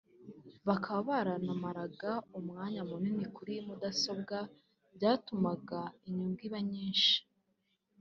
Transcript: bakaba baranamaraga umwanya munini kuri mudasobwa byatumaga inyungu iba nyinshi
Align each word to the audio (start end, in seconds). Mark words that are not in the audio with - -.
bakaba 0.67 0.99
baranamaraga 1.09 2.11
umwanya 2.39 2.81
munini 2.89 3.25
kuri 3.35 3.53
mudasobwa 3.67 4.37
byatumaga 4.95 5.79
inyungu 6.07 6.39
iba 6.47 6.59
nyinshi 6.71 7.15